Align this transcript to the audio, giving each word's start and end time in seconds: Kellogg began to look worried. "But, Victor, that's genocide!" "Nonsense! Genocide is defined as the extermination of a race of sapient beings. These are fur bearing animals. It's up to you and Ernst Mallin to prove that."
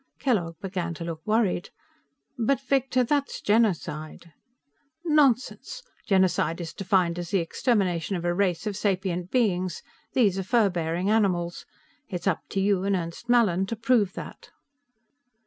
Kellogg 0.17 0.57
began 0.59 0.95
to 0.95 1.03
look 1.03 1.21
worried. 1.27 1.69
"But, 2.35 2.59
Victor, 2.59 3.03
that's 3.03 3.39
genocide!" 3.39 4.33
"Nonsense! 5.05 5.83
Genocide 6.07 6.59
is 6.59 6.73
defined 6.73 7.19
as 7.19 7.29
the 7.29 7.37
extermination 7.37 8.15
of 8.15 8.25
a 8.25 8.33
race 8.33 8.65
of 8.65 8.75
sapient 8.75 9.29
beings. 9.29 9.83
These 10.13 10.39
are 10.39 10.43
fur 10.43 10.71
bearing 10.71 11.11
animals. 11.11 11.67
It's 12.09 12.25
up 12.25 12.39
to 12.49 12.59
you 12.59 12.83
and 12.83 12.95
Ernst 12.95 13.29
Mallin 13.29 13.67
to 13.67 13.75
prove 13.75 14.13
that." 14.13 14.49